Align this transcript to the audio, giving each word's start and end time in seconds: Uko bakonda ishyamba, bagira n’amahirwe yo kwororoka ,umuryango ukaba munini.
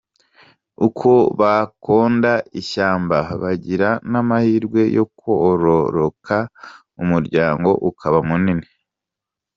Uko 0.87 1.11
bakonda 1.39 2.31
ishyamba, 2.61 3.17
bagira 3.41 3.89
n’amahirwe 4.11 4.81
yo 4.97 5.05
kwororoka 5.17 6.37
,umuryango 7.01 7.69
ukaba 7.89 8.19
munini. 8.27 8.67